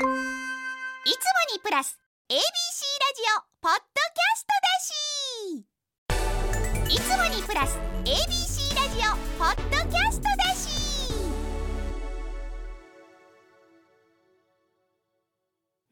[0.00, 0.08] いつも
[1.52, 1.98] にプラス
[2.30, 6.16] ABC ラジオポッドキャストだ
[6.88, 6.96] し。
[6.96, 11.12] いつもにプラス ABC ラジオポッドキャストだし。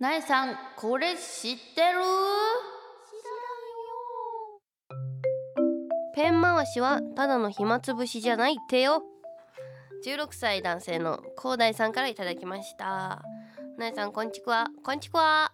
[0.01, 1.99] なえさんこれ知ってる？
[6.15, 9.03] ペン回しはただの暇つぶしじゃないってよ。
[10.07, 13.21] 16歳男性の広大さんからいただきました
[13.79, 14.67] なえさんこんちくわ。
[14.83, 15.53] こんちくわ。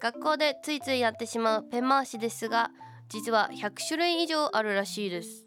[0.00, 2.70] 学校でついついやってしまうペン回しですが
[3.10, 5.44] 実は100種類以上あるらしいです。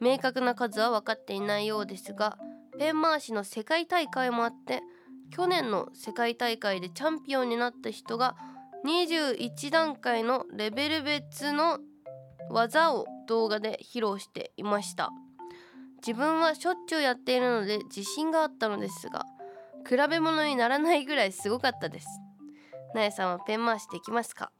[0.00, 2.38] 明確な数は分かっていないようですが
[2.78, 4.80] ペン回しの世界大会もあって
[5.30, 8.36] 去年の世界大会でチャンピオンになった人が
[8.86, 11.78] 21段階のレベル別の
[12.48, 15.10] 技を動画で披露していました。
[15.98, 19.26] 自分はしょっちゅうやっているので自信があったのですが
[19.88, 22.06] 比べ物にならないぐらいすごかったです。
[22.94, 24.50] なえさんはペン回しできますか？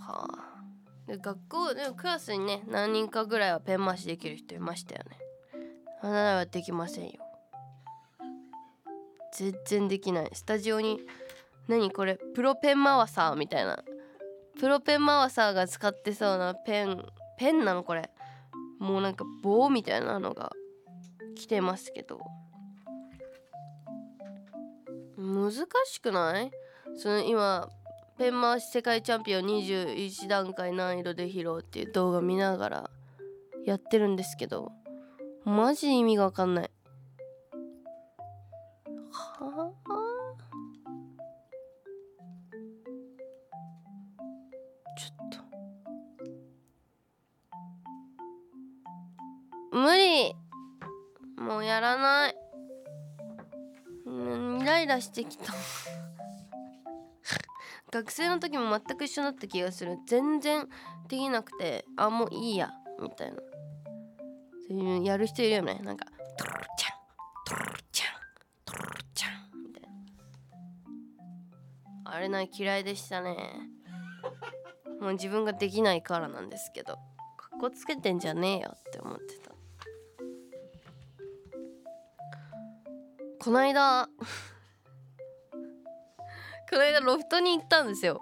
[0.00, 0.54] はあ。
[1.06, 5.18] で学校でもクラスにね何人かぐらいはペン回しできる人いましたよね。
[6.00, 7.12] あなたはできませんよ。
[9.32, 10.30] 全然できない。
[10.32, 11.00] スタジオに
[11.68, 13.82] 何これプロペンマワサーみたいな。
[14.58, 17.04] プロペンマワサーが使ってそうなペン
[17.38, 18.10] ペンなのこれ。
[18.78, 20.52] もうなんか棒みたいなのが
[21.36, 22.20] 来てますけど。
[25.24, 25.52] 難
[25.86, 26.50] しくない？
[26.96, 27.68] その今
[28.18, 32.90] ペン回し世界チャンピオン21段階難易度で披露っていう動画見ながら
[33.64, 34.70] やってるんですけど
[35.44, 36.70] マジ意味がわかんない。
[39.10, 39.94] はあ？
[44.96, 45.28] ちょっ
[49.72, 49.76] と。
[49.76, 50.34] 無理。
[51.36, 52.33] もうやらない。
[54.84, 55.52] イラしてきた。
[57.90, 59.98] 学生の時も全く一緒だった気がする。
[60.06, 60.68] 全然
[61.08, 63.38] できなくてあもういいやみたいな。
[64.68, 65.80] そういうやる人いるよね。
[65.82, 66.92] なんかトゥルちゃん
[67.44, 68.10] トゥルちゃん
[68.64, 69.82] トゥルちゃんみたい
[72.04, 72.12] な。
[72.12, 73.36] あれない嫌いでしたね。
[75.00, 76.98] もう自分ができないからなんですけど。
[77.36, 79.54] かっこつけてんじゃねえよって思ってた。
[83.44, 84.08] こないだ
[86.74, 88.20] この間ロフトに行ったんですよ。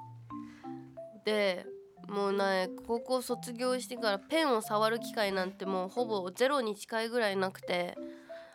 [1.25, 1.65] で
[2.07, 7.97] もうね高校卒業してからペンを触る機会なんてもうほぼゼロに近いぐらいなくて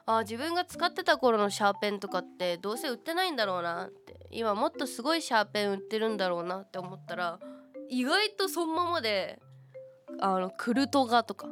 [0.06, 7.40] あ自分が使ってた頃のシャーペンとかってどうせ売ってないんだろうなって今もっとすごいシャーペン売ってるんだろうなって思ったら
[7.90, 9.40] 意外とそのままで
[10.20, 11.48] あのクルトガとか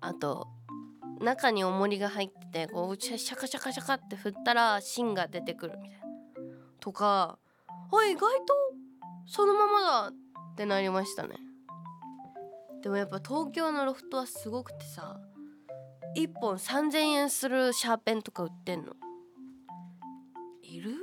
[0.00, 0.46] あと
[1.20, 6.06] 中に重りが入っててこうシャカシャカシャカって振ったら芯が出てくるみたいな
[6.78, 7.40] とか
[7.96, 8.54] あ意外と
[9.26, 10.14] そのままだっ
[10.56, 11.36] てなりましたね。
[12.82, 15.18] でもやっぱ東京のロフトはすごくてさ
[16.16, 18.94] 1本3,000円するシャーペンとか売ってんの。
[20.62, 20.96] いる ?3,000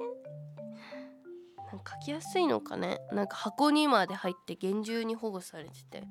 [0.00, 1.66] 円？
[1.66, 3.00] なんか書きやすいのかね？
[3.12, 6.04] なんか箱にまで入って厳重に保護されてて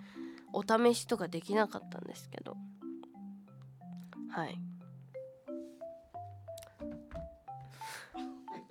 [0.51, 2.57] お試しとかできなかったんですけど。
[4.29, 4.59] はい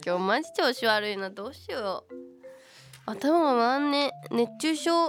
[0.05, 1.31] 今日マジ調子悪いな。
[1.31, 2.15] どうしよう。
[3.07, 4.11] 頭が回んね。
[4.33, 5.09] 熱中症。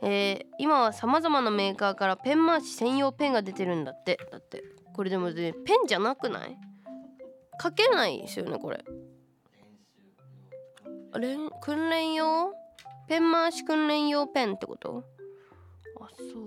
[0.00, 4.16] えー、今はさまざまなメーカーからペン回し専用ペンが出てるんだって。
[4.30, 4.62] だって
[4.94, 6.56] これでもねペンじゃなくない？
[7.60, 8.84] 書けないですよねこれ。
[11.18, 12.52] 練訓練用？
[13.08, 15.02] ペン回し訓練用ペンってこと？
[16.00, 16.38] あそ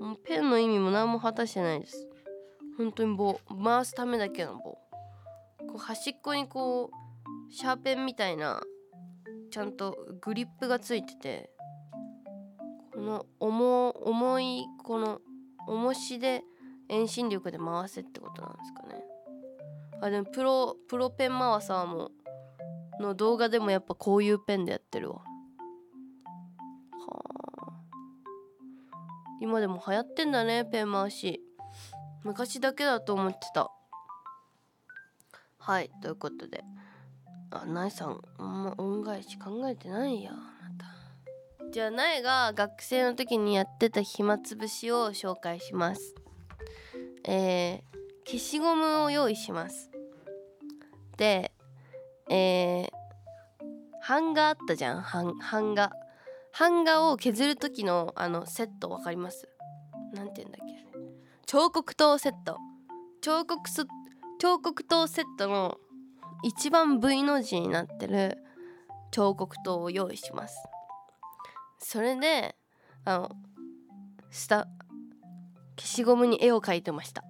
[0.00, 0.02] う。
[0.02, 2.08] もうペンの意味も何も果たしてないです。
[2.78, 3.38] 本当に棒。
[3.62, 4.78] 回すためだけの棒。
[5.72, 8.60] こう端っこにこうシャーペンみたいな
[9.50, 11.50] ちゃんとグリップがついてて
[12.92, 15.20] この重重いこの
[15.66, 16.42] 重しで
[16.90, 19.02] 遠心力で回せってことなんですかね。
[20.02, 22.10] あでもプロプロペン回さーも
[23.00, 25.16] の動画でもやっぱこういうペンでやってるわ。
[25.16, 25.24] は
[27.58, 27.72] あ。
[29.40, 31.40] 今でも流行ってんだねペン回し。
[32.24, 33.70] 昔だけだと思ってた。
[35.64, 36.64] はいということで。
[37.52, 40.40] あナイさんあんま恩返し考えてないやあな
[40.76, 41.70] た。
[41.70, 46.14] じゃあナイが学生の時にやってた暇つぶしを紹介します。
[47.24, 49.90] えー、消しゴムを用意します。
[51.16, 51.52] で
[52.28, 52.88] えー、
[54.08, 55.92] 版画あったじゃん版版画。
[56.58, 59.48] 版画を削る時のあのセットわかります？
[60.12, 60.74] なんて言うんだっけ
[61.46, 62.56] 彫刻刀セット。
[63.20, 63.70] 彫刻
[64.42, 65.78] 彫刻刀セットの
[66.42, 68.38] 一番 V の字になってる
[69.12, 70.56] 彫刻刀を用意します。
[71.78, 72.56] それで
[73.04, 73.30] あの
[74.32, 74.66] 下
[75.78, 77.22] 消しゴムに絵を描いてました。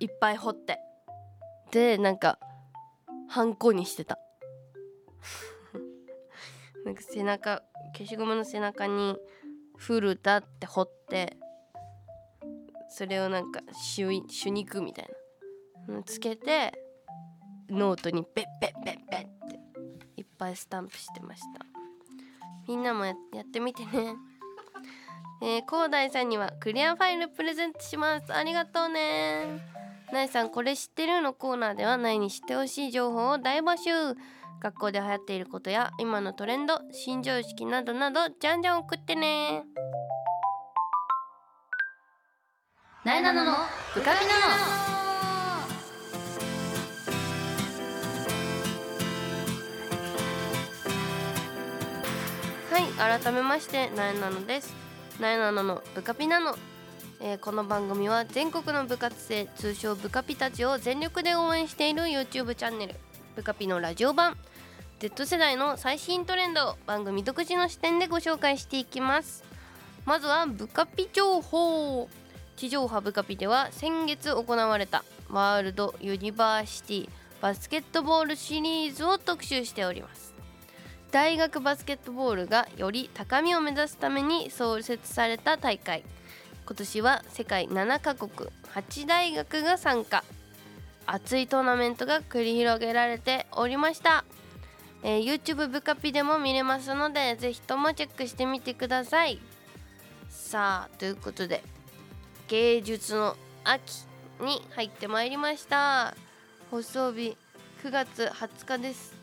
[0.00, 0.80] いっぱい彫って。
[1.70, 2.40] でなんか
[3.28, 4.18] ハンコにしてた。
[6.84, 7.62] なんか背中
[7.96, 9.16] 消しゴムの背中に
[9.78, 11.38] 「古田」って彫って
[12.88, 13.60] それをなんか
[13.96, 15.23] 手手肉みたいな。
[16.04, 16.72] つけて
[17.68, 19.60] ノートにペッペッペッペッって
[20.16, 21.66] いっぱいスタンプしてました。
[22.66, 23.16] みんなもやっ
[23.52, 24.14] てみてね。
[25.42, 28.32] えー、広大さんにはクリアファイルプレゼントします。
[28.32, 29.60] ありがとうね。
[30.12, 34.18] なえさんこれ知ってるのコーナーではなえに知ってほしい情報を大募集。
[34.60, 39.64] 学校で流行っていることや今のトレンド新常識などなどじゃんじゃん送ってね。
[43.04, 43.52] なえなのの
[43.94, 44.32] ブカピナ
[45.08, 45.13] の
[52.74, 54.74] はい改めましてなえなのです。
[55.20, 56.56] なえなののブカピナの
[57.20, 62.96] えー、この番組は全国の部活生通称ブカピたちを全力で応援している YouTube チャンネル
[63.36, 64.36] ブカピのラジオ版
[64.98, 69.44] Z 世代の最新トレンドを番組独自の視点でご紹介していきます。
[70.04, 72.08] まずはブカピ情報。
[72.56, 77.08] 地上波ブカピでは先月行われたワールドユニバーシティ
[77.40, 80.33] バスケットボールシリーズを特集しております。
[81.14, 86.02] 大学バスケットボールがより高みを目指すために創設された大会。
[86.66, 90.24] 今年は世界7カ国8大学が参加。
[91.06, 94.24] 熱いトーナメントが繰り広げられておりました。
[95.04, 99.38] えー、YouTube ブカピでも見れますのでぜひともチェックしてみてください。
[100.30, 101.62] さあということで
[102.48, 104.02] 芸術の秋
[104.40, 106.16] に入ってまいりました。
[106.72, 107.36] 放送日
[107.84, 109.14] 9月20日です。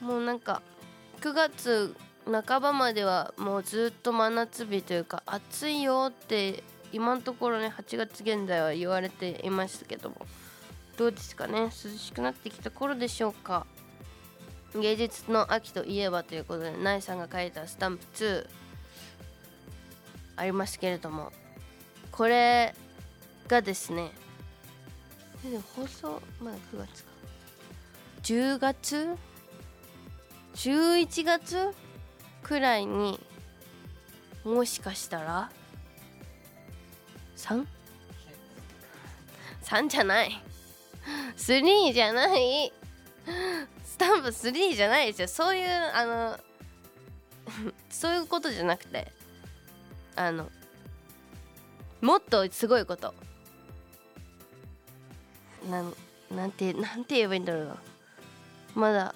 [0.00, 0.60] もうなんか
[1.20, 1.94] 9月
[2.24, 6.62] 半ばまではもうずっと真夏日というか暑いよって
[6.92, 10.16] 今のところね8月現在は言われていましたけども
[10.96, 13.66] どうですかね涼しくなってきた頃でしょうか？
[14.74, 18.46] 芸術の秋といえばということでナイさんが書いたスタンプ2
[20.36, 21.32] ありますけれども
[22.12, 22.74] これ
[23.48, 24.10] がですね
[25.74, 27.10] 放送まだ9月か。
[28.22, 29.08] 10月？
[30.54, 31.74] 11月
[32.42, 33.20] くらいに
[34.44, 35.50] もしかしたら
[37.36, 40.42] 3?3 じゃない。
[41.36, 42.72] 3じゃない。
[43.84, 45.28] スタンプ3じゃないですよ。
[45.28, 46.38] そういうあの
[47.88, 49.12] そういうことじゃなくて
[50.16, 50.50] あの
[52.00, 53.14] もっとすごいこと。
[55.70, 55.94] なん
[56.30, 57.76] なんてなんて言えばいいんだろうな。
[58.74, 59.14] まだ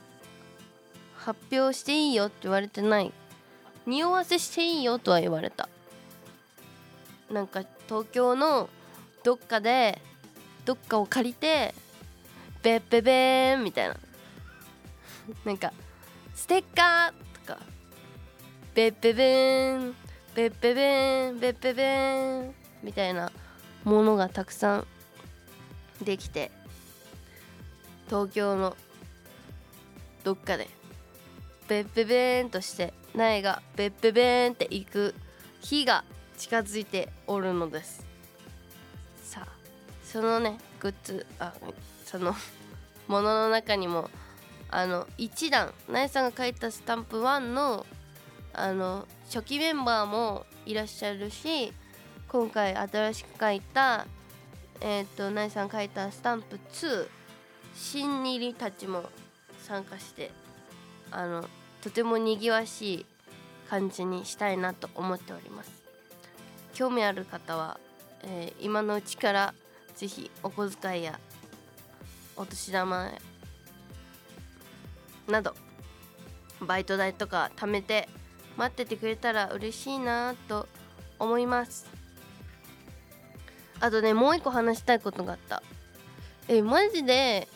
[1.25, 3.11] 発表していいよって言われてない。
[3.87, 5.71] 匂わせしていいよとは言われた。
[7.31, 8.69] なんか東京の
[9.23, 10.03] どっかで
[10.67, 11.75] どっかを借りて
[12.63, 13.97] ベッベベーンみたいな。
[15.47, 15.73] なんか
[16.35, 17.59] ステッカーとか。
[18.75, 19.95] ベッベベーン
[20.35, 23.33] ベッベベーンベッベベーンみたいな
[23.85, 24.87] ものがたくさん
[26.03, 26.51] できて
[28.09, 28.77] 東京の
[30.23, 30.69] どっかで。
[31.69, 35.15] ベッベベーンとして苗がベッベベーンって行く
[35.61, 36.05] 日が
[36.37, 38.05] 近づいておるのです。
[39.23, 39.49] さあ
[40.05, 41.53] そのねグッズあ
[42.05, 42.35] その
[43.09, 44.11] ものの中にも
[44.71, 47.87] あの1段なえさんが書いたスタンプ1の
[48.53, 51.73] あの初期メンバーもいらっしゃるし
[52.29, 54.07] 今回新しく書いた
[54.81, 57.09] えっ、となえさん書いたスタンプ2
[57.75, 59.05] 新入りたちも
[59.63, 60.31] 参加して
[61.15, 61.49] あの
[61.83, 63.07] とてもにぎわしい
[63.71, 65.71] 感じにしたいなと思っております。
[66.75, 67.79] 興味ある方は、
[68.23, 69.55] えー、今のうちから
[69.95, 71.21] 是非お小遣いや
[72.37, 73.13] お年玉
[75.29, 75.55] など
[76.61, 78.09] バイト代とか貯めて
[78.57, 80.69] 待っててくれたら嬉しいなと
[81.19, 81.87] 思います。
[83.81, 85.63] あとねもう一個話したいことがあった。
[86.49, 87.49] えマジで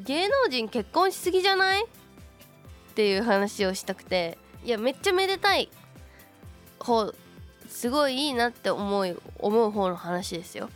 [0.00, 1.84] 芸能人結婚しすぎじゃない？
[2.98, 5.68] っていう話をしたくていやめっちゃめでたい
[6.80, 7.14] 方
[7.68, 10.68] すごいいいなって思う思う方の話ですよ。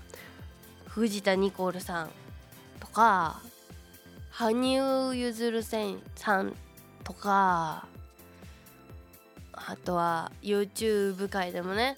[0.86, 2.10] 藤田ニコルさん
[2.78, 3.42] とか
[4.30, 6.54] 羽生結弦さん
[7.02, 7.88] とか
[9.52, 11.96] あとは YouTube 界でもね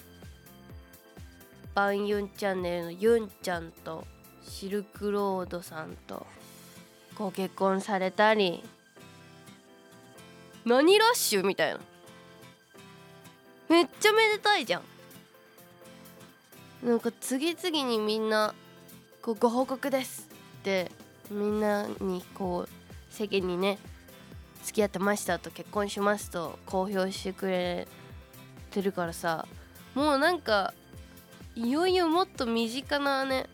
[1.75, 4.07] バンユンチャンネルのユンちゃんと
[4.43, 6.27] シルクロードさんと
[7.15, 8.65] ご結婚されたり
[10.65, 11.81] 何ラッシュみたいな。
[13.69, 14.83] めっちゃめでたいじゃん。
[16.87, 18.55] なんか次々にみんな
[19.23, 20.29] こうご報告です。
[20.61, 20.91] って
[21.31, 23.79] みんなにこう世間にね
[24.63, 27.87] 付き合ってましたと結婚しますと公表してくれ
[28.71, 29.47] てるからさ
[29.95, 30.73] もうなんか
[31.55, 33.47] いよいよもっと身近なね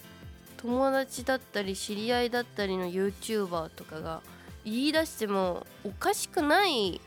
[0.56, 4.22] 友達だったり知り合いだったりの YouTuber とかが
[4.64, 7.00] 言い出してもおかしくない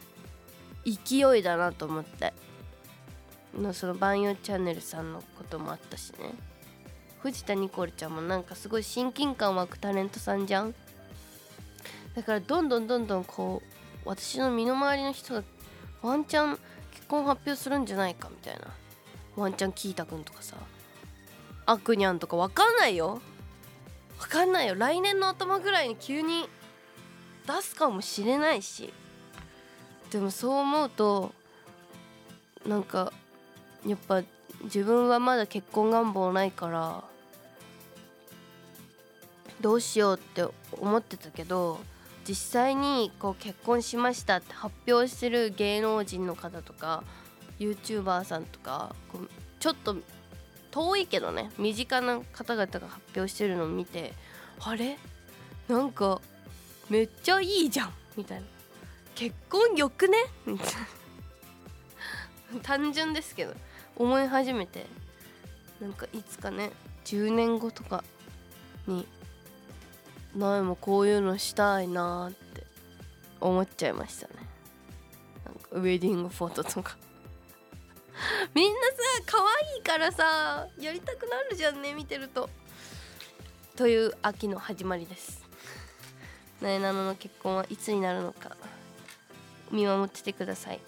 [0.85, 2.33] 勢いだなと思って。
[3.55, 6.33] のそのバンヨチャンネルさんのこともあったしね。
[7.21, 10.73] 藤田ニコルちゃんもなんかすごい親近感湧くタレントさんじゃん。
[12.15, 15.43] だからどんどんどんどんこう私の身の回りの人が
[16.01, 16.59] ワンチャン
[16.91, 18.61] 結婚発表するんじゃないかみたいな。
[19.35, 20.55] ワンチャンキータくんとかさ。
[21.65, 23.21] アクニャンとかわかんないよ。
[24.19, 24.75] わかんないよ。
[24.75, 26.49] 来年の頭ぐらいに急に
[27.47, 28.91] 出すかもしれないし。
[30.11, 31.33] でもそう思うと
[32.67, 33.11] なんか
[33.83, 34.21] やっぱ
[34.63, 37.03] 自分はまだ結婚願望ないから
[39.59, 40.45] どうしようって
[40.79, 41.79] 思ってたけど
[42.27, 47.03] 実際にこう結婚しましたって発表してる芸能人の方とか
[47.59, 49.95] YouTuber さんとかこうちょっと
[50.69, 54.13] 遠いけどね身近な方々が発表してるのを見て
[54.59, 54.99] あれ？
[55.67, 56.21] なんか
[56.93, 57.93] めっちゃいいじゃん。
[58.15, 58.45] みたいな。
[59.15, 60.15] 結婚よくね？
[60.45, 60.67] みたい
[62.53, 62.59] な。
[62.61, 63.55] 単純ですけど。
[63.95, 64.85] 思い始めて。
[65.81, 66.69] なんかいつかね
[67.05, 68.03] 10年後とか
[68.85, 69.07] に
[70.35, 72.63] 前もこういうのしたいなって
[73.41, 74.33] 思っちゃいましたね。
[75.45, 76.95] なんかウェディングフォトとか。
[78.53, 82.51] みんなさ可愛いからさやりたくなるじゃんね見てると。
[83.75, 85.42] という秋の始まりです。
[86.63, 88.55] なえなのの結婚はいつになるのか
[89.69, 90.79] 見守っててください。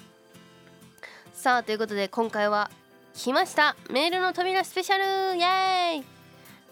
[1.34, 2.72] さあということで今回は
[3.13, 3.75] 来ました。
[3.91, 5.03] メールの扉スペシャル。
[5.36, 6.03] イエーイ！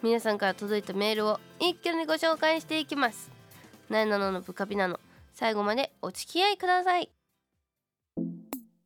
[0.02, 3.30] 皆さんから届いたメールを一挙にご紹介していきます。
[3.90, 5.00] なえなののブカビナの。
[5.34, 7.10] 最後までお付き合いください。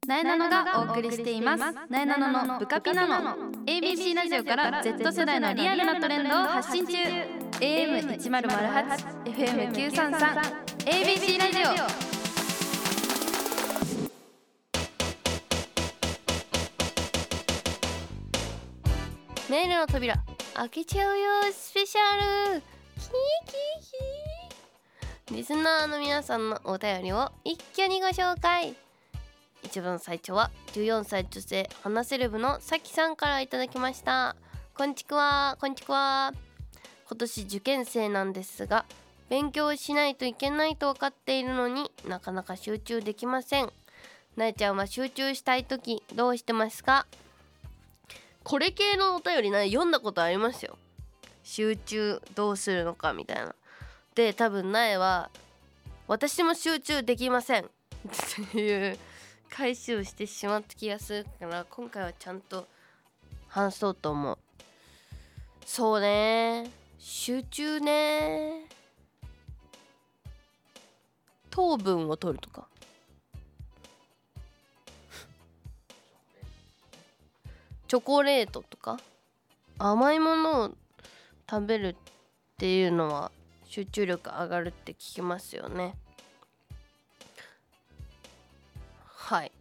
[0.08, 1.60] なえなのがお送りしています。
[1.90, 3.52] なえなののブカピナの。
[3.68, 7.47] ABC ラジオから Z 世代のリアルなトレンドを発信中。
[7.60, 8.22] AM1008
[9.26, 9.98] FM933
[10.86, 12.08] ABC ラジオ。
[19.52, 20.16] メールの扉
[20.54, 22.62] 開けちゃうよスペシャル。
[22.62, 22.62] キー
[23.00, 23.10] キー
[25.28, 25.36] キー。
[25.38, 28.76] リスナーの皆さんのお便りを一挙にご紹介。
[29.64, 34.36] 一番最初は14歳女性花セレブのさきさんからいただきました。
[34.76, 36.32] こんちくわこんちくわ
[37.10, 38.86] 今年受験生なんですが
[39.30, 43.72] 勉強しないといけないと分かっているのになかなか集中できません。
[44.36, 47.08] なえちゃんは集中したい時どうしてますか？
[48.44, 50.78] これ系のお便りね読んだことありますよ。
[51.44, 53.56] 集中どうするのかみたいな。
[54.16, 55.30] で多分苗は
[56.08, 57.64] 私も集中できません。
[57.64, 57.68] っ
[58.52, 58.98] ていう
[59.50, 62.68] 返しをしてしまった気がするから今回はちゃんと
[63.48, 64.38] 話そうと思う。
[65.66, 66.70] そうね。
[67.00, 68.66] 集中ね。
[71.50, 72.68] 糖分を取るとか。
[77.88, 79.00] チョコレートとか。
[79.80, 80.76] 甘いものを
[81.50, 81.96] 食べるっ
[82.58, 83.32] ていうのは
[83.66, 85.96] 集中力上がるって聞きますよね。
[89.06, 89.52] はい。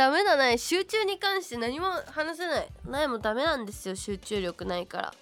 [0.00, 0.56] ダメだね。
[0.56, 2.68] 集中に関して何も話せない。
[2.86, 3.94] ないもダメなんですよ。
[3.94, 5.14] 集中力ないから。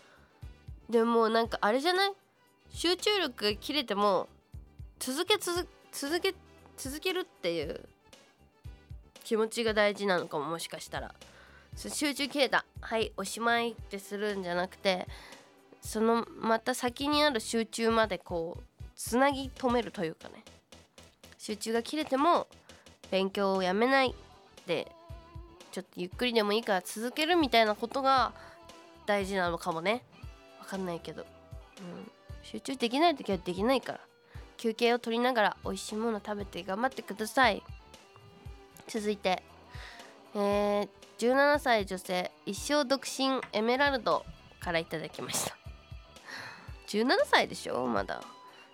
[0.89, 2.13] でもなんかあれじゃない？
[2.71, 4.29] 集中力が切れても
[5.01, 5.67] 続け続
[6.21, 6.33] け
[6.77, 7.81] 続けるっていう
[9.25, 11.13] 気持ちが大事なのかももしかしたら。
[11.77, 12.65] 集中切れた。
[12.81, 15.09] はいおしまいってするんじゃなくて
[15.81, 20.45] そのまた先にある集中までこうつなぎ止めるというかね。
[21.37, 22.47] 集中が切れても
[23.11, 24.15] 勉強をやめない。
[24.69, 24.93] で
[25.73, 28.33] ちょっとゆっくりでもいいから続けるみたいなことが
[29.07, 30.05] 大事なのかもね。
[30.61, 32.11] わかんないけど、うん、
[32.43, 34.01] 集中できない時はできないから。
[34.59, 37.63] 休憩を取りながら美味しいもの食べて頑張ってください。
[38.89, 39.43] 続いて、
[40.35, 44.25] えー、17歳女性一生独身エメラルド
[44.61, 45.57] からいただきました。
[46.89, 47.87] 17歳でしょ？
[47.87, 48.21] まだ。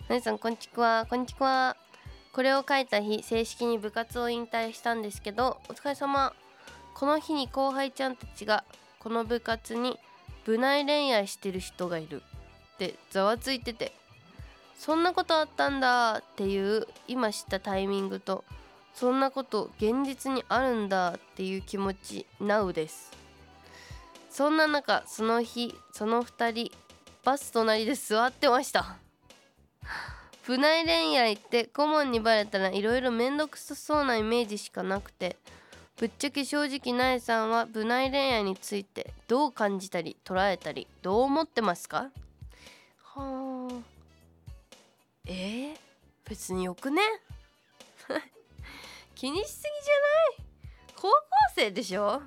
[0.09, 1.77] なさんこんにちくわこんにちくわ。
[2.35, 6.33] これを書いた日正式に部活を引退したんですけどお疲れ様。
[6.95, 8.65] この日に後輩ちゃんたちが
[8.99, 9.99] この部活に
[10.45, 12.23] 部内恋愛してる人がいる。
[12.75, 13.93] ってざわついてて。
[14.77, 18.45] そんなことあったんだっていう今知ったタイミングと
[18.95, 23.13] そんなこと現実にあるんだっていう気持ち NOW です。
[24.29, 26.73] そんな中その日その2人
[27.23, 28.97] バス隣で座ってました。
[30.47, 35.37] 部内恋愛って顧問にバレたらいろいろめんどくさそうなイメージしかなくて
[35.97, 42.11] ぶっちゃけ正直なえさんは部内恋愛についてどう感じたり捉えたりどう思ってますか？
[43.15, 43.75] はあ。
[45.27, 45.31] え？
[45.73, 45.77] ー、
[46.29, 47.01] 別によくね？
[49.15, 50.95] 気にしすぎじゃない？
[50.97, 51.11] 高校
[51.55, 52.21] 生でしょ？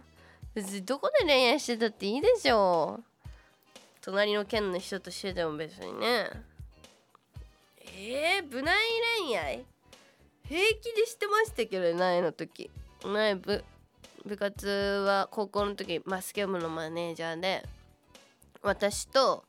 [0.56, 3.02] 別にどこで恋愛してたっていいでしょ？
[4.02, 6.30] 隣の県の人としてても別にね
[8.00, 8.76] えー、部内
[9.26, 9.66] 恋愛？
[10.48, 12.70] 平気でしてましたけど前の時。
[13.04, 13.64] 前部
[14.24, 17.64] 部活は高校の時バスケ部のマネージャーで
[18.62, 19.46] 私と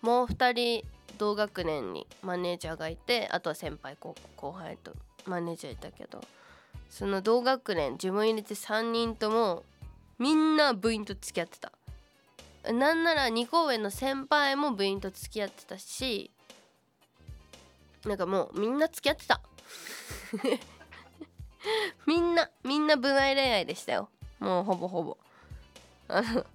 [0.00, 0.86] もう2人
[1.18, 4.92] 同学年にマネージャーがいてあとは先輩後後輩と
[5.24, 6.20] マネージャーいたけど
[6.88, 9.64] その同学年自分入れて3人とも
[10.18, 11.72] みんな部員と付き合ってた。
[12.72, 16.30] なんなら2校上の先輩も部員と付き合ってたし
[18.06, 19.40] なんかもうみんな付き合ってた。
[22.06, 24.08] みんなみんな部内恋愛でしたよ。
[24.40, 25.18] もうほぼほぼ。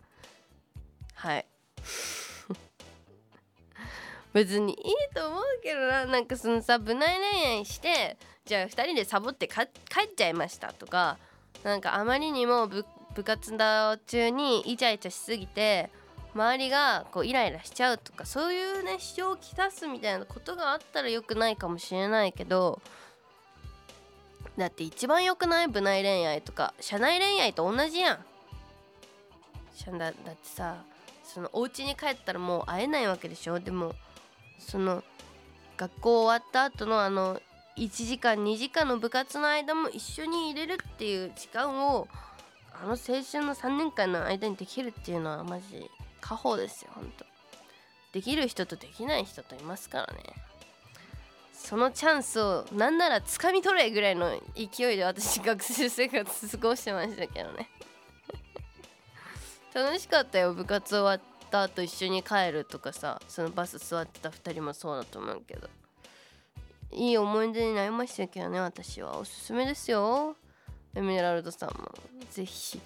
[1.16, 1.46] はい。
[4.34, 4.80] 別にいい
[5.16, 6.06] と思うけどな。
[6.06, 9.70] なんかそのさ部内恋愛してじゃあ2人でサボって帰っ
[10.16, 11.18] ちゃいましたとか。
[11.64, 15.90] なんかあまりにも部部活動中にイチャイチャしすぎて
[16.38, 22.80] 周りがこうイライラしちゃうとかそういうね支障をきたすみたいなことがあったら良くないかもしれないけど
[24.56, 28.20] だって一番良くない部内恋愛とか社内恋愛と同じやん。
[29.98, 30.84] だだってさ
[31.24, 33.60] そのお家に帰ったらもう会えないわけでしょ。
[33.60, 33.94] でも
[34.60, 35.04] その
[35.78, 37.40] 学校終わった後のあの
[37.78, 42.08] 1時間2時間の部活の間も一緒に入れるっていう時間を
[42.74, 45.88] あの青春の3年間の間にできるっていうのはマジ
[46.22, 47.26] 家宝ですよほんと
[48.18, 50.24] できる人とできない人といますからね。
[51.54, 57.70] そのチャンスをなんなら掴み取れぐらいの勢いで私学生生活過ごしてましたけどね。
[59.74, 60.54] 楽しかったよ。
[60.54, 65.70] 部活終わった後一緒に帰るとかさそのバス座ってた2人もそうだと思うけど。
[66.92, 69.18] いい思い出になりましたけどね私は。
[69.18, 70.36] おすすめですよ。
[70.96, 71.94] エメラルドさんも。
[72.32, 72.80] ぜひ。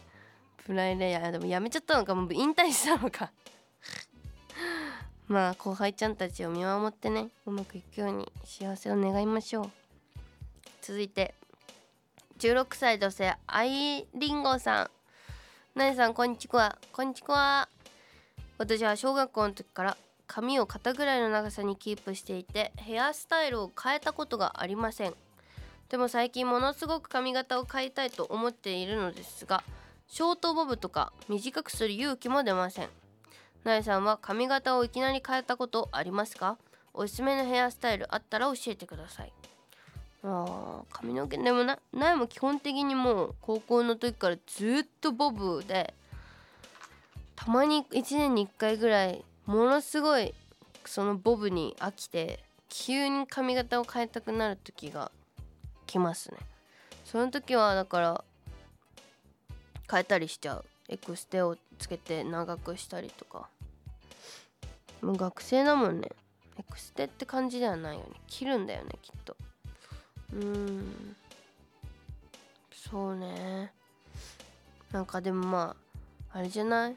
[0.66, 2.16] プライレイヤーでもやめちゃったのか。
[2.16, 3.32] もう引退したのか。
[5.28, 7.30] まあ後輩ちゃんたちを見守ってね。
[7.46, 9.72] うまくいくように幸せを願いましょう。
[10.82, 11.34] 続いて
[12.40, 14.92] 16歳女性アイリンゴさん。
[15.78, 16.78] なえさんこんにちは。
[16.92, 17.68] こんにちは。
[18.58, 19.98] 私は小学校の時から
[20.28, 25.16] 髪を肩ぐらいの長さにキープしていてヘアスタイルを変えたことがありません。
[25.90, 29.62] でも最近ものすごく髪型を変えたいと思っているのですが
[30.12, 32.90] ショートボブとか短くする勇気も出ません。
[33.64, 36.58] なえさんは髪型をいきなり変えたことありますか？
[36.94, 39.32] おすすめのヘアスタイルあったら教えてください。
[40.26, 45.94] あ髪の毛でもななえも基本的にもう高校の時からずっとボブで
[47.38, 50.34] たまに1年に1回ぐらいものすごい
[50.86, 55.10] そのボブに飽きて急に髪型を変えたくなる時が
[55.88, 56.38] 来ますね。
[57.06, 58.24] その時はだから
[59.92, 60.66] 変えたりしちゃう。
[60.88, 63.50] エクステをつけて長くしたりとか。
[65.02, 66.10] もう学生だもんね。
[66.60, 68.12] エクステって感じではないよね。
[68.28, 69.36] 切るんだよねきっと。
[70.34, 71.16] うーん。
[72.74, 73.72] そうね。
[74.92, 75.76] なんかでもま
[76.34, 76.96] ああれじゃない？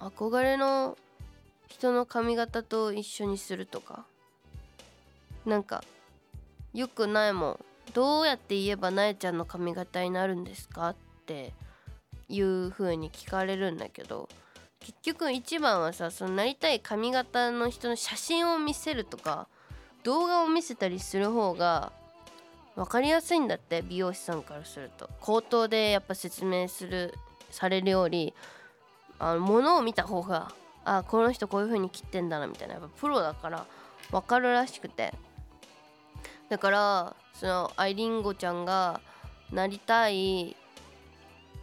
[0.00, 0.96] 憧れの
[1.66, 4.04] 人の髪型と一緒にするとか。
[5.44, 5.82] なんか
[6.74, 7.60] よくないもん。
[7.94, 10.90] どうやって言えばなえちゃんの髪型になるんですか？
[10.90, 11.54] って
[12.28, 14.28] いう風に聞かれるんだけど
[14.80, 19.48] 結局一番はさそのなりたい髪型の人の写真を見せるとか
[20.04, 21.92] 動画を見せたりする方が
[22.76, 25.10] 分かりやすいんだって美容師さんからすると。
[25.20, 27.12] 口頭でやっぱ説明する
[27.50, 28.34] されるより
[29.18, 30.52] あの物を見た方が
[30.84, 33.66] あこの人こういう風に切ってんだなみたいなやっぱプロだから
[34.12, 35.12] 分かるらしくて。
[36.48, 39.00] だからそのアイリンゴちゃんが
[39.52, 40.56] なりたい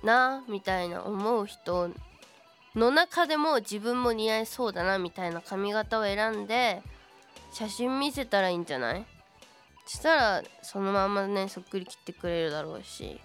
[0.05, 1.89] なみたいな思う人
[2.75, 6.81] の中でも自分も似合いそうだなみたいな髪型を選んで
[7.51, 9.05] 写真見せたらいいんじゃない？
[9.85, 13.19] そしたらそのまんまねそっくり切ってくれるだろうし。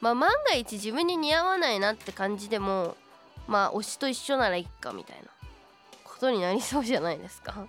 [0.00, 2.96] まあ万が一自分に似合わないなって感じでも
[3.48, 5.28] まあ推しと一緒ならいっかみたいな。
[6.04, 7.66] ことになりそうじゃないですか？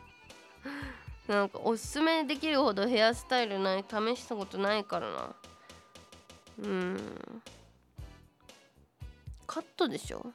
[1.28, 5.36] なんかおすすめできるほどヘアスタイルない試したことないからな。
[6.64, 7.42] うん。
[9.52, 10.32] カットでしょ？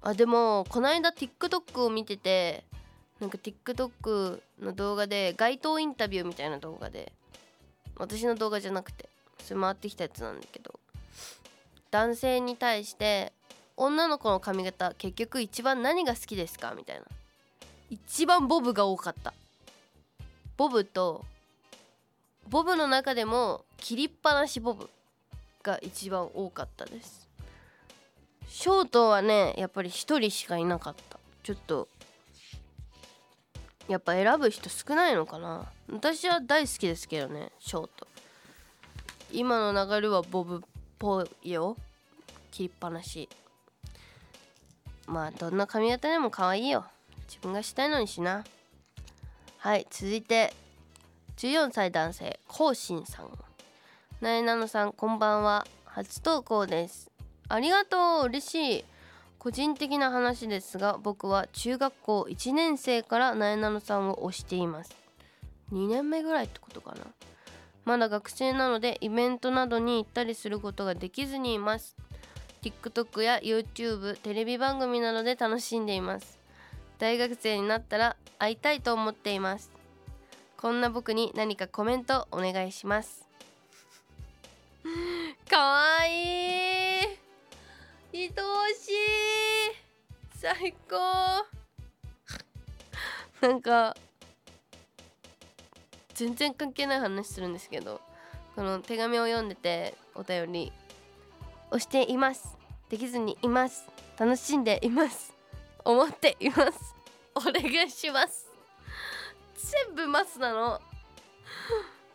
[0.00, 2.64] あでもこの間 TikTok を見てて
[3.20, 7.12] なんか TikTok の動画で街頭インタビューみたいな動画で
[7.96, 9.10] 私の動画じゃなくて
[9.44, 10.80] それ回ってきたやつなんだけど
[11.90, 13.34] 男性に対して
[13.76, 16.72] 女の子の髪型結局一番何が好きですか？
[16.74, 17.02] みたいな。
[17.90, 19.34] 一番ボブが多かった。
[20.56, 21.26] ボブと
[22.48, 24.88] ボブの中でも切りっぱなしボブ。
[25.62, 27.28] が一番多かったです。
[28.48, 31.18] ショートはねやっぱり一人しかいなかった。
[31.42, 31.88] ちょっと
[33.88, 35.66] やっぱ選ぶ人少ないのかな。
[35.90, 38.06] 私は大好きですけどねショート
[39.32, 40.60] 今の流れはボブっ
[40.98, 41.76] ぽいよ。
[42.50, 43.28] 切りっぱなし。
[45.06, 46.84] まあどんな髪型でも可愛いよ。
[47.28, 48.44] 自分がしたいのにしな。
[49.58, 50.54] はい続いて
[51.36, 53.49] 14歳男性こうしんさん。
[54.20, 55.66] なえなのさんこんばんは。
[55.86, 57.10] 初投稿です。
[57.48, 58.26] ありがとう。
[58.26, 58.84] 嬉しい
[59.38, 64.94] 個人的な話ですが僕は中学校1年生からなえなのさんを推しています。
[65.72, 67.06] 2年目ぐらいってことかな。
[67.86, 71.96] まだ学生なのでイベントなどに行ったりすることができずにいます。
[72.60, 76.38] TikTok や YouTube テレビ番組などで楽しんでいます。
[76.98, 79.70] 大学生になったら会いたいと思っています。
[80.58, 83.29] こんな僕に何かコメントお願いします。
[85.48, 87.20] かわいい。
[88.12, 88.30] 愛お
[88.74, 88.92] しい
[90.34, 90.96] 最高
[93.40, 93.96] なんか
[96.14, 98.00] 全然関係ない話するんですけど
[98.56, 100.72] この手紙を読んでてお便り
[101.70, 102.56] 押しています。
[102.88, 103.86] できずにいます。
[104.18, 105.32] 楽しんでいます。
[105.84, 106.94] 思っています。
[107.34, 108.50] お願いします。
[109.86, 110.80] 全部マスなの。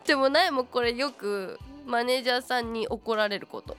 [0.06, 3.76] でもないもこれよくマネージャーさんに怒られること。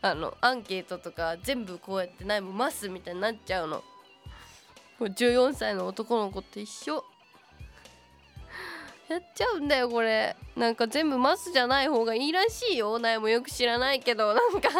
[0.00, 3.82] あのアンケートとか全部こうやってないもマスみたいになっちゃうの。
[4.98, 7.04] これ14歳の男の子と一緒。
[9.08, 10.36] やっちゃうんだよこれ。
[10.56, 12.98] なんか全部マスじゃない方がいいらしいよ。
[12.98, 14.34] 苗もよく知らないけど。
[14.34, 14.70] なんか。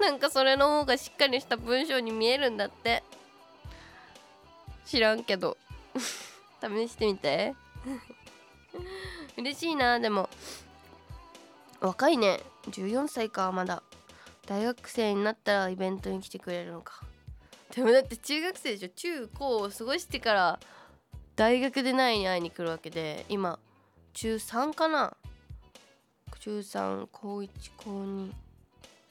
[0.00, 3.02] なんかそれの方がしっかりした文章に見えるんだって。
[4.84, 5.56] 知らんけど。
[6.68, 7.54] 試してみて。
[9.36, 10.28] 嬉しいなでも。
[11.80, 12.40] 若いね。
[12.68, 13.82] 14歳かまだ。
[14.46, 17.00] 大学生になったらイベントに来てくれるのか。
[17.74, 18.88] でもだって中学生でしょ。
[18.90, 20.60] 中高を過ごしてから
[21.34, 23.58] 大学でないに会いに来るわけで今。
[24.12, 25.16] 中3かな。
[26.38, 28.32] 中3高1高2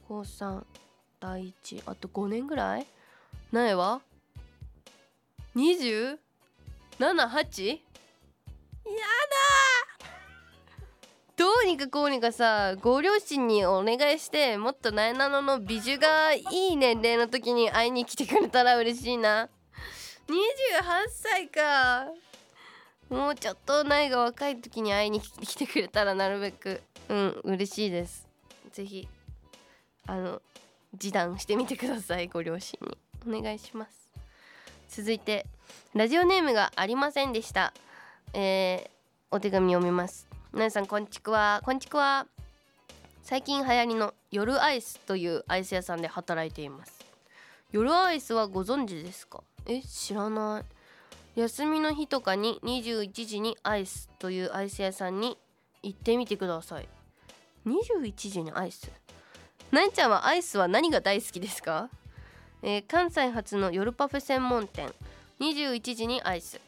[0.08, 0.64] 高3
[1.20, 2.88] 第1あと5年ぐらい？
[3.52, 4.02] ないわ。
[5.56, 6.18] 20?
[7.02, 7.64] 七八？
[7.66, 7.82] やだ
[11.36, 19.50] どうにかこうにかさご両親にお願いしてもっとなえなのの美女がいい年齢の時に会いに来てくれたら嬉しいな。
[20.28, 22.06] 28歳か。
[23.10, 26.84] もうちょっとないが若い時に会いに来てくれたらなるべく。
[27.10, 28.28] うん嬉しいです。
[28.72, 29.08] 是非
[30.06, 30.40] あの
[31.00, 32.96] 示談してみてくださいご両親に。
[33.40, 34.01] お願いします。
[34.94, 35.46] 続いて
[35.94, 37.74] ラジオネームがありませんでした。
[38.34, 38.90] えー、
[39.32, 40.28] お手紙読みます。
[40.52, 41.62] 皆さんこんちくわ。
[41.64, 42.28] こんちくわ
[43.24, 47.06] 最近流行りの夜アイスというアイス屋さんで働いています。
[47.72, 49.44] 夜アイスはご存知ですか？
[49.66, 50.60] え知らな
[51.36, 51.40] い。
[51.40, 55.38] 休みの日とかに21時にアイスというアイス屋さんに
[55.84, 56.90] 行ってみてください。
[57.66, 58.92] 21時にアイス？
[59.72, 61.90] なえちゃんはアイスは何が大好きですか、
[62.64, 64.94] えー、関西初の夜パフェ専門店
[65.40, 66.60] 21時にアイス。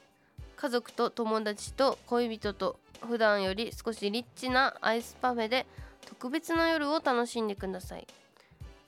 [0.56, 5.66] 家族と友達と恋人と普段より少しリッチなアイスパフェで
[6.08, 8.08] 特別な夜を楽しんでください。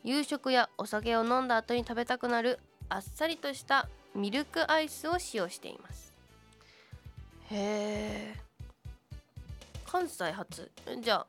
[0.04, 6.14] 夕食やお酒を飲んだ後に食べたくなるあっさりとしたミルクアイスを使用しています。
[7.52, 8.36] へえ
[9.86, 11.28] 関西初じゃあ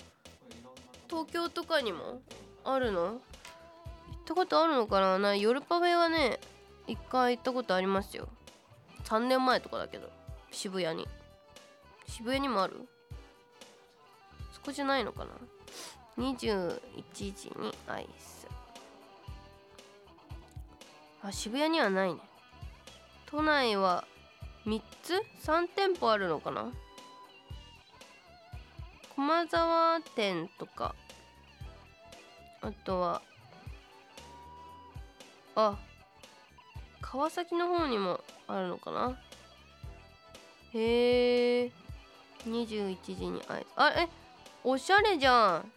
[1.09, 2.21] 東京とかにも
[2.65, 3.21] あるの？
[4.27, 5.19] ったことあるのかな？
[5.21, 6.41] な夜パフェはね
[6.89, 8.27] 一回行ったことありますよ。
[9.05, 10.11] 3年前とかだけど
[10.51, 11.07] 渋谷に。
[12.09, 12.75] 渋谷にもある？
[14.53, 15.31] そこじゃないのかな
[16.19, 16.81] ？21
[17.17, 18.49] 時にアイス。
[21.23, 22.21] あ渋谷にはないね。
[23.27, 24.05] 都内は
[24.67, 26.73] 3つ？3店舗あるのかな？
[29.15, 30.97] 駒沢店とか。
[32.61, 33.23] あとは
[35.57, 35.77] あ
[37.01, 39.19] 川崎の方にもあるのかな？
[40.75, 41.73] へえ
[42.47, 44.09] 21時にあいあえ
[44.63, 45.73] おしゃれじゃん。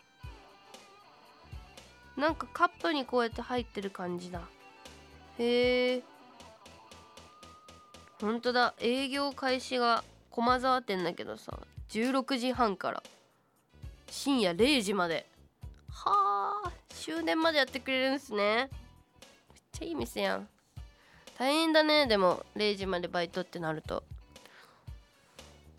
[2.20, 4.42] なんかカップにこうやって入ってる感じだ。
[5.38, 6.04] へえ
[8.20, 8.74] ほんとだ。
[8.80, 11.58] 営業開始が駒沢店だけどさ
[11.90, 13.02] 16時半から
[14.12, 15.26] 深夜0時まで。
[15.90, 18.70] はあ終電までやってくれるんすね。
[19.72, 20.48] ちゃいい店やん。
[21.38, 22.08] 大変だね。
[22.08, 24.04] でも0時までバイトってなると。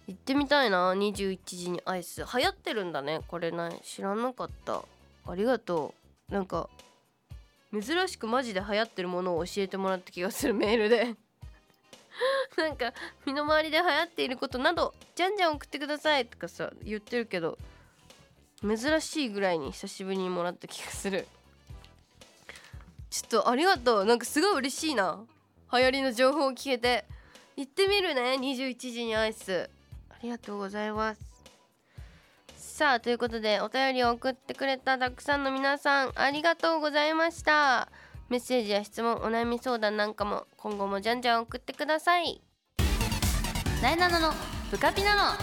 [0.07, 0.93] 行ってみたいな。
[0.95, 2.23] 21時にアイス。
[2.23, 3.21] 流行ってるんだね。
[3.29, 4.83] これな知らなかった。
[5.27, 5.95] ありがと
[6.31, 6.33] う。
[6.33, 6.69] なんか
[7.73, 10.55] 珍しくマジで流行ってるものを教えてもらった気がする。
[10.55, 11.15] メールで。
[12.57, 12.93] なんか
[13.25, 16.27] 身の回りで流行っていることなどじゃんじゃん送ってください。
[16.27, 17.59] とかさ言ってるけど
[18.63, 21.27] 珍しいぐらいに久しぶりにもらった気がする。
[23.11, 24.05] ちょっとありがとう。
[24.05, 25.19] なんかすごい嬉しいな。
[25.73, 27.05] 流行りの情報を聞けて。
[27.57, 28.37] 行ってみるね。
[28.41, 29.69] 21時にアイス。
[30.09, 31.31] ありがとうございます。
[32.57, 37.91] さあということでお便りを送ってくれたたくさんの皆さんありがとうございました。
[38.31, 42.41] メッセージや質問お悩み相談なんかも今後もじゃんじゃん送ってください。
[43.83, 44.33] なえなのの
[44.71, 45.39] ブカピナの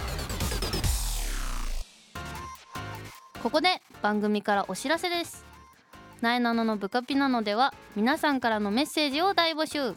[3.44, 5.47] ここで番組からお知らせです。
[6.22, 9.96] なえなののブカピナのでは皆さんからのメッセージを大募集。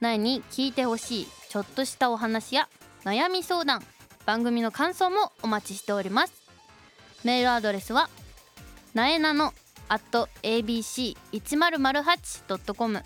[0.00, 2.68] なえに聞いてほしいちょっとしたお話や
[3.04, 3.82] 悩み相談
[4.24, 6.32] 番組の感想もお待ちしております。
[7.24, 8.08] メールアドレスは
[8.94, 9.52] なえなの
[9.88, 13.02] at abc1008.com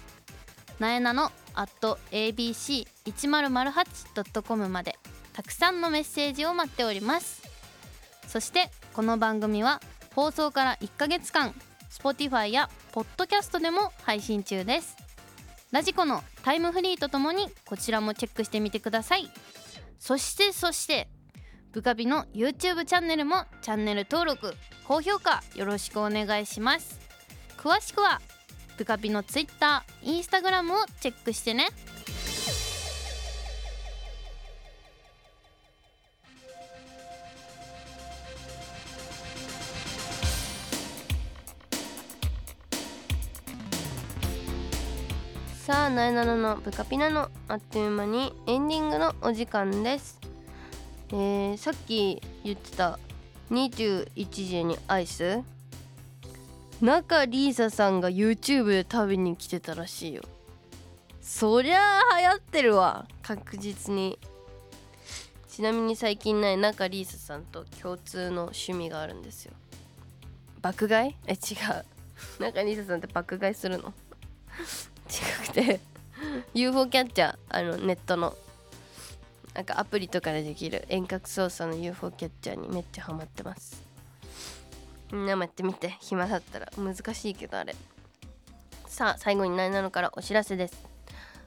[0.78, 4.98] なえなの at abc1008.com まで
[5.33, 7.42] たくさんのメッセージを待っております。
[8.28, 9.80] そしてこの番組は
[10.14, 11.54] 放送から1ヶ月間
[11.98, 14.96] Spotify や Podcast でも配信中です。
[15.70, 19.30] ラジコのタイムフリーとともにこちらもチェックしてみてください。
[19.98, 21.09] そしてそして
[21.72, 24.54] ブカビの YouTube チャンネルもチャンネル登録
[24.87, 27.00] 高評価よろしくお願いします。
[27.57, 28.20] 詳しくは
[28.76, 31.68] ブカピの Twitter、Instagram をチェックしてね。
[45.64, 50.20] さあなえなののブカピナのあっという間にエンディングのお時間です。
[51.09, 52.98] えー、さっき言ってた
[53.50, 55.40] 21時にアイス。
[56.83, 60.22] 中リーサさんが YouTube で食べに来てたらしいよ。
[61.22, 64.18] そりゃあ流行ってるわ確実に。
[65.48, 69.55] ちなみに最近ない中リーサさんと共通の趣味があるんですよ。
[70.61, 71.16] 爆買い？
[71.27, 71.37] え違
[72.35, 72.42] う。
[72.42, 73.94] 中リーサさんって爆買いするの？
[75.08, 75.80] 違くて。
[76.54, 78.36] UFO キャッチャーあのネットの。
[79.54, 83.82] なんかアプリとかでできる遠隔操作の UFO キャッチャーにめっちゃハマってます。
[85.12, 85.96] みんなもやってみて。
[86.00, 86.72] 暇だったら。
[86.76, 87.76] 難しいけどあれ。
[88.86, 90.84] さあ最後になえなのからお知らせです。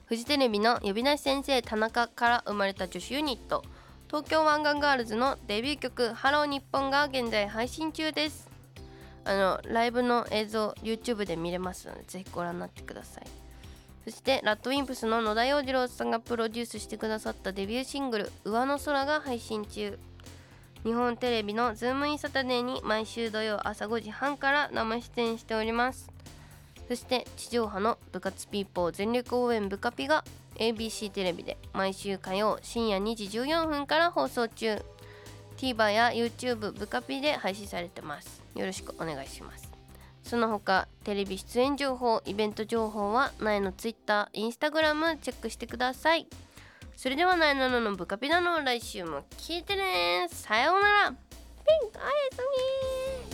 [0.06, 3.62] フジテレビの呼び出し先生田中から生まれた女子ユニット。
[4.06, 8.48] 東京湾岸ガールズのデビュー曲「ハロー日本」が現在配信中です。
[9.24, 13.26] あのライブの映像 YouTube で見れますのでぜひご覧になってください。
[14.08, 19.98] そして RADWIMPS の野田洋次郎さんがプロデュースしてくださったデビューシングル「上の空」が配信中。
[20.82, 26.10] 日本テレビの「ズームインサタデー」に毎週土曜朝5時半から生出演しております。
[26.88, 34.82] そして地上波の部活ピーポー全力応援ブカピが ABC テレビで毎週火曜深夜2時14分から放送中。
[35.58, 38.42] TVer や YouTube 部カピで配信されてます。
[38.54, 39.67] よろしくお願いします。
[40.28, 46.26] その他テレビ出演情報イベント情報はナエの Twitter、Instagram チェックしてください。
[46.96, 50.28] それではナエナノのブカピナの来週も聞いてね。
[50.30, 51.10] さようなら。
[51.12, 52.38] ピンクおやす
[53.24, 53.27] み